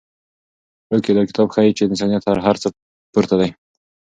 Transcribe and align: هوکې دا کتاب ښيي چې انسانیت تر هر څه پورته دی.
هوکې 0.89 1.11
دا 1.17 1.23
کتاب 1.29 1.47
ښيي 1.55 1.71
چې 1.77 1.83
انسانیت 1.89 2.21
تر 2.27 2.37
هر 2.45 2.55
څه 2.61 2.67
پورته 3.13 3.35
دی. 3.41 3.49